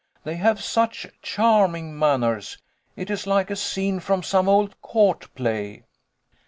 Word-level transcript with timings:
They 0.23 0.37
have 0.37 0.59
such 0.63 1.05
charming 1.21 1.95
manners. 1.99 2.57
It 2.95 3.11
is 3.11 3.27
like 3.27 3.51
a 3.51 3.55
scene 3.55 3.99
from 3.99 4.23
some 4.23 4.49
old 4.49 4.81
court 4.81 5.31
play." 5.35 5.83